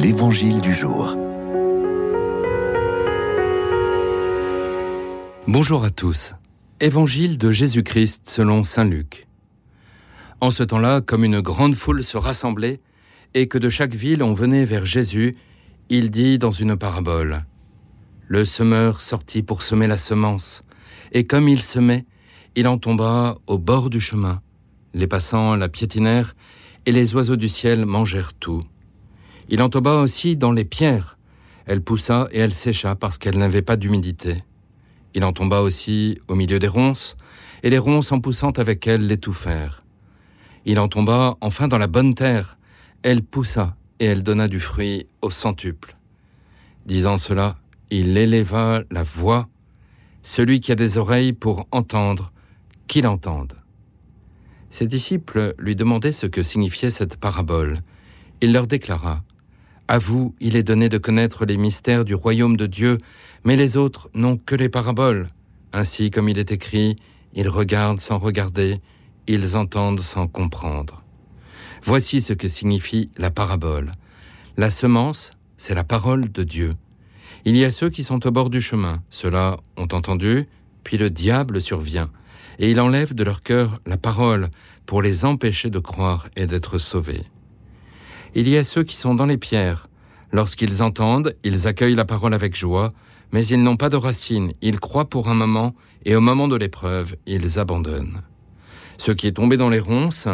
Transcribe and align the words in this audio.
L'Évangile 0.00 0.60
du 0.60 0.72
jour. 0.72 1.16
Bonjour 5.48 5.82
à 5.82 5.90
tous. 5.90 6.34
Évangile 6.78 7.36
de 7.36 7.50
Jésus-Christ 7.50 8.30
selon 8.30 8.62
Saint 8.62 8.84
Luc. 8.84 9.26
En 10.40 10.50
ce 10.50 10.62
temps-là, 10.62 11.00
comme 11.00 11.24
une 11.24 11.40
grande 11.40 11.74
foule 11.74 12.04
se 12.04 12.16
rassemblait, 12.16 12.80
et 13.34 13.48
que 13.48 13.58
de 13.58 13.68
chaque 13.68 13.96
ville 13.96 14.22
on 14.22 14.34
venait 14.34 14.64
vers 14.64 14.86
Jésus, 14.86 15.34
il 15.88 16.12
dit 16.12 16.38
dans 16.38 16.52
une 16.52 16.76
parabole 16.76 17.44
Le 18.28 18.44
semeur 18.44 19.00
sortit 19.00 19.42
pour 19.42 19.64
semer 19.64 19.88
la 19.88 19.96
semence, 19.96 20.62
et 21.10 21.24
comme 21.24 21.48
il 21.48 21.60
semait, 21.60 22.06
il 22.54 22.68
en 22.68 22.78
tomba 22.78 23.38
au 23.48 23.58
bord 23.58 23.90
du 23.90 23.98
chemin. 23.98 24.42
Les 24.94 25.08
passants 25.08 25.56
la 25.56 25.68
piétinèrent, 25.68 26.36
et 26.86 26.92
les 26.92 27.16
oiseaux 27.16 27.34
du 27.34 27.48
ciel 27.48 27.84
mangèrent 27.84 28.34
tout. 28.34 28.62
Il 29.50 29.62
en 29.62 29.70
tomba 29.70 29.96
aussi 29.96 30.36
dans 30.36 30.52
les 30.52 30.64
pierres. 30.64 31.16
Elle 31.64 31.82
poussa 31.82 32.28
et 32.32 32.38
elle 32.38 32.52
sécha 32.52 32.94
parce 32.94 33.16
qu'elle 33.16 33.38
n'avait 33.38 33.62
pas 33.62 33.76
d'humidité. 33.76 34.44
Il 35.14 35.24
en 35.24 35.32
tomba 35.32 35.60
aussi 35.60 36.20
au 36.28 36.34
milieu 36.34 36.58
des 36.58 36.68
ronces, 36.68 37.16
et 37.62 37.70
les 37.70 37.78
ronces 37.78 38.12
en 38.12 38.20
poussant 38.20 38.50
avec 38.52 38.86
elle 38.86 39.06
l'étouffèrent. 39.06 39.82
Il 40.64 40.78
en 40.78 40.88
tomba 40.88 41.36
enfin 41.40 41.66
dans 41.66 41.78
la 41.78 41.86
bonne 41.86 42.14
terre. 42.14 42.58
Elle 43.02 43.22
poussa, 43.22 43.74
et 44.00 44.04
elle 44.04 44.22
donna 44.22 44.48
du 44.48 44.60
fruit 44.60 45.06
au 45.22 45.30
centuple. 45.30 45.96
Disant 46.84 47.16
cela, 47.16 47.56
il 47.90 48.16
éleva 48.16 48.82
la 48.90 49.02
voix. 49.02 49.48
Celui 50.22 50.60
qui 50.60 50.72
a 50.72 50.74
des 50.74 50.98
oreilles 50.98 51.32
pour 51.32 51.66
entendre, 51.70 52.32
qu'il 52.86 53.06
entende. 53.06 53.54
Ses 54.68 54.86
disciples 54.86 55.54
lui 55.58 55.74
demandaient 55.74 56.12
ce 56.12 56.26
que 56.26 56.42
signifiait 56.42 56.90
cette 56.90 57.16
parabole. 57.16 57.76
Il 58.42 58.52
leur 58.52 58.66
déclara 58.66 59.22
À 59.88 59.98
vous, 59.98 60.34
il 60.40 60.54
est 60.54 60.62
donné 60.62 60.88
de 60.88 60.98
connaître 60.98 61.44
les 61.46 61.56
mystères 61.56 62.04
du 62.04 62.14
royaume 62.14 62.56
de 62.56 62.66
Dieu, 62.66 62.98
mais 63.44 63.56
les 63.56 63.76
autres 63.76 64.10
n'ont 64.14 64.36
que 64.36 64.54
les 64.54 64.68
paraboles. 64.68 65.26
Ainsi, 65.72 66.10
comme 66.10 66.28
il 66.28 66.38
est 66.38 66.52
écrit, 66.52 66.96
ils 67.34 67.48
regardent 67.48 68.00
sans 68.00 68.18
regarder, 68.18 68.78
ils 69.26 69.56
entendent 69.56 70.00
sans 70.00 70.28
comprendre. 70.28 71.02
Voici 71.82 72.20
ce 72.20 72.32
que 72.32 72.48
signifie 72.48 73.10
la 73.16 73.30
parabole. 73.30 73.92
La 74.56 74.70
semence, 74.70 75.32
c'est 75.56 75.74
la 75.74 75.84
parole 75.84 76.30
de 76.30 76.42
Dieu. 76.42 76.72
Il 77.44 77.56
y 77.56 77.64
a 77.64 77.70
ceux 77.70 77.88
qui 77.88 78.04
sont 78.04 78.26
au 78.26 78.30
bord 78.30 78.50
du 78.50 78.60
chemin, 78.60 79.02
ceux-là 79.10 79.58
ont 79.76 79.88
entendu, 79.92 80.46
puis 80.84 80.98
le 80.98 81.10
diable 81.10 81.60
survient 81.60 82.10
et 82.58 82.70
il 82.70 82.80
enlève 82.80 83.14
de 83.14 83.24
leur 83.24 83.42
cœur 83.42 83.80
la 83.86 83.96
parole 83.96 84.48
pour 84.86 85.02
les 85.02 85.24
empêcher 85.24 85.70
de 85.70 85.78
croire 85.78 86.28
et 86.36 86.46
d'être 86.46 86.78
sauvés. 86.78 87.24
Il 88.34 88.48
y 88.48 88.56
a 88.56 88.64
ceux 88.64 88.82
qui 88.82 88.96
sont 88.96 89.14
dans 89.14 89.26
les 89.26 89.38
pierres. 89.38 89.88
Lorsqu'ils 90.32 90.82
entendent, 90.82 91.34
ils 91.44 91.66
accueillent 91.66 91.94
la 91.94 92.04
parole 92.04 92.34
avec 92.34 92.56
joie, 92.56 92.92
mais 93.32 93.46
ils 93.46 93.62
n'ont 93.62 93.76
pas 93.76 93.88
de 93.88 93.96
racines, 93.96 94.52
ils 94.62 94.80
croient 94.80 95.08
pour 95.08 95.28
un 95.28 95.34
moment, 95.34 95.74
et 96.04 96.14
au 96.14 96.20
moment 96.20 96.48
de 96.48 96.56
l'épreuve, 96.56 97.16
ils 97.26 97.58
abandonnent. 97.58 98.22
Ce 98.98 99.12
qui 99.12 99.26
est 99.26 99.32
tombé 99.32 99.56
dans 99.56 99.70
les 99.70 99.78
ronces, 99.78 100.28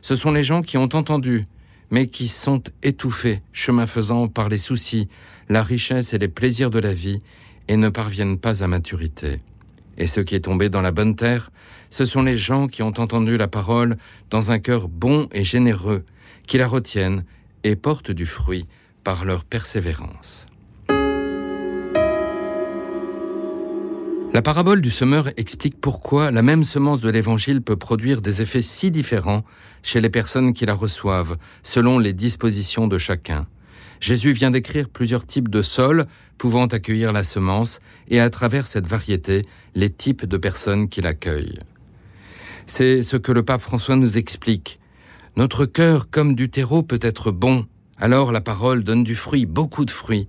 ce 0.00 0.16
sont 0.16 0.32
les 0.32 0.44
gens 0.44 0.62
qui 0.62 0.76
ont 0.76 0.88
entendu, 0.94 1.44
mais 1.90 2.06
qui 2.06 2.28
sont 2.28 2.62
étouffés, 2.82 3.42
chemin 3.52 3.86
faisant 3.86 4.28
par 4.28 4.48
les 4.48 4.58
soucis, 4.58 5.08
la 5.48 5.62
richesse 5.62 6.12
et 6.12 6.18
les 6.18 6.28
plaisirs 6.28 6.70
de 6.70 6.78
la 6.78 6.94
vie, 6.94 7.20
et 7.68 7.76
ne 7.76 7.88
parviennent 7.88 8.38
pas 8.38 8.62
à 8.62 8.66
maturité. 8.66 9.38
Et 9.98 10.06
ce 10.06 10.20
qui 10.20 10.34
est 10.34 10.40
tombé 10.40 10.68
dans 10.68 10.82
la 10.82 10.92
bonne 10.92 11.16
terre, 11.16 11.50
ce 11.90 12.04
sont 12.04 12.22
les 12.22 12.36
gens 12.36 12.68
qui 12.68 12.82
ont 12.82 12.94
entendu 12.98 13.36
la 13.36 13.48
parole 13.48 13.96
dans 14.30 14.50
un 14.50 14.58
cœur 14.58 14.88
bon 14.88 15.28
et 15.32 15.44
généreux, 15.44 16.04
qui 16.46 16.58
la 16.58 16.66
retiennent 16.66 17.24
et 17.64 17.76
portent 17.76 18.10
du 18.10 18.26
fruit 18.26 18.66
par 19.04 19.24
leur 19.24 19.44
persévérance. 19.44 20.46
La 24.32 24.42
parabole 24.42 24.80
du 24.80 24.90
semeur 24.90 25.28
explique 25.36 25.80
pourquoi 25.80 26.30
la 26.30 26.42
même 26.42 26.62
semence 26.62 27.00
de 27.00 27.10
l'Évangile 27.10 27.62
peut 27.62 27.76
produire 27.76 28.20
des 28.20 28.42
effets 28.42 28.62
si 28.62 28.92
différents 28.92 29.44
chez 29.82 30.00
les 30.00 30.08
personnes 30.08 30.54
qui 30.54 30.66
la 30.66 30.74
reçoivent, 30.74 31.36
selon 31.64 31.98
les 31.98 32.12
dispositions 32.12 32.86
de 32.86 32.96
chacun. 32.96 33.46
Jésus 34.00 34.32
vient 34.32 34.50
décrire 34.50 34.88
plusieurs 34.88 35.26
types 35.26 35.48
de 35.48 35.62
sols 35.62 36.06
pouvant 36.38 36.66
accueillir 36.66 37.12
la 37.12 37.24
semence 37.24 37.80
et 38.08 38.20
à 38.20 38.30
travers 38.30 38.66
cette 38.66 38.86
variété, 38.86 39.42
les 39.74 39.90
types 39.90 40.24
de 40.24 40.36
personnes 40.36 40.88
qui 40.88 41.02
l'accueillent. 41.02 41.58
C'est 42.66 43.02
ce 43.02 43.16
que 43.16 43.32
le 43.32 43.42
pape 43.42 43.60
François 43.60 43.96
nous 43.96 44.16
explique. 44.16 44.79
Notre 45.40 45.64
cœur, 45.64 46.10
comme 46.10 46.34
du 46.34 46.50
terreau, 46.50 46.82
peut 46.82 46.98
être 47.00 47.30
bon. 47.30 47.64
Alors 47.96 48.30
la 48.30 48.42
parole 48.42 48.84
donne 48.84 49.04
du 49.04 49.16
fruit, 49.16 49.46
beaucoup 49.46 49.86
de 49.86 49.90
fruits. 49.90 50.26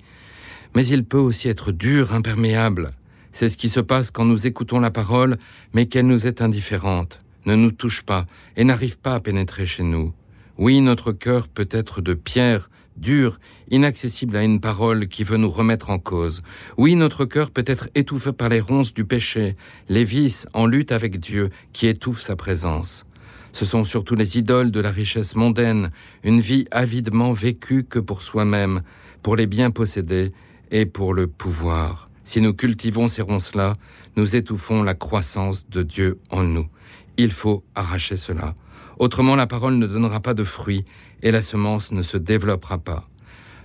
Mais 0.74 0.88
il 0.88 1.04
peut 1.04 1.18
aussi 1.18 1.50
être 1.50 1.74
dur, 1.74 2.14
imperméable. 2.14 2.92
C'est 3.34 3.50
ce 3.50 3.58
qui 3.58 3.68
se 3.68 3.82
passe 3.82 4.10
quand 4.10 4.24
nous 4.24 4.48
écoutons 4.48 4.80
la 4.80 4.90
parole, 4.90 5.36
mais 5.74 5.88
qu'elle 5.88 6.08
nous 6.08 6.28
est 6.28 6.42
indifférente, 6.42 7.20
ne 7.46 7.56
nous 7.56 7.74
touche 7.74 8.04
pas 8.04 8.26
et 8.56 8.64
n'arrive 8.64 9.00
pas 9.00 9.16
à 9.16 9.20
pénétrer 9.20 9.66
chez 9.66 9.84
nous. 9.84 10.14
Oui, 10.58 10.80
notre 10.80 11.12
cœur 11.12 11.50
peut 11.50 11.68
être 11.72 12.00
de 12.00 12.14
pierre, 12.14 12.70
dur, 12.96 13.38
inaccessible 13.70 14.38
à 14.38 14.46
une 14.46 14.62
parole 14.62 15.10
qui 15.10 15.26
veut 15.26 15.36
nous 15.36 15.52
remettre 15.52 15.90
en 15.90 16.00
cause. 16.00 16.42
Oui, 16.78 16.96
notre 16.96 17.26
cœur 17.26 17.52
peut 17.52 17.66
être 17.68 17.90
étouffé 17.96 18.32
par 18.32 18.48
les 18.48 18.62
ronces 18.62 18.94
du 18.94 19.04
péché, 19.04 19.58
les 19.90 20.06
vices 20.06 20.48
en 20.54 20.68
lutte 20.68 20.94
avec 20.94 21.20
Dieu 21.20 21.50
qui 21.74 21.88
étouffent 21.88 22.22
sa 22.22 22.38
présence. 22.38 23.06
Ce 23.54 23.66
sont 23.66 23.84
surtout 23.84 24.16
les 24.16 24.38
idoles 24.38 24.72
de 24.72 24.80
la 24.80 24.92
richesse 24.92 25.36
mondaine, 25.36 25.92
une 26.24 26.40
vie 26.40 26.66
avidement 26.72 27.34
vécue 27.34 27.84
que 27.84 28.00
pour 28.00 28.22
soi-même, 28.22 28.82
pour 29.22 29.36
les 29.36 29.48
biens 29.48 29.72
possédés 29.72 30.32
et 30.72 30.86
pour 30.86 31.14
le 31.14 31.28
pouvoir. 31.28 32.10
Si 32.24 32.40
nous 32.40 32.54
cultivons 32.54 33.08
ces 33.08 33.22
ronces-là, 33.22 33.76
nous 34.16 34.36
étouffons 34.36 34.84
la 34.84 34.94
croissance 34.94 35.68
de 35.70 35.84
Dieu 35.84 36.20
en 36.30 36.44
nous. 36.44 36.68
Il 37.18 37.32
faut 37.32 37.64
arracher 37.76 38.16
cela. 38.16 38.56
Autrement, 39.00 39.36
la 39.36 39.48
parole 39.48 39.76
ne 39.76 39.88
donnera 39.88 40.20
pas 40.20 40.34
de 40.34 40.44
fruits 40.44 40.86
et 41.24 41.32
la 41.32 41.42
semence 41.42 41.92
ne 41.92 42.04
se 42.04 42.18
développera 42.18 42.78
pas. 42.78 43.08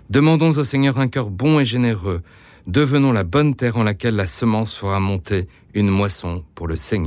Demandons 0.09 0.57
au 0.57 0.65
Seigneur 0.65 0.99
un 0.99 1.09
cœur 1.09 1.31
bon 1.31 1.61
et 1.61 1.65
généreux. 1.65 2.23
Devenons 2.67 3.13
la 3.13 3.25
bonne 3.25 3.55
terre 3.55 3.77
en 3.77 3.83
laquelle 3.83 4.17
la 4.17 4.27
semence 4.27 4.75
fera 4.75 4.99
monter 4.99 5.47
une 5.75 5.91
moisson 5.91 6.45
pour 6.55 6.67
le 6.67 6.77
Seigneur. 6.77 7.05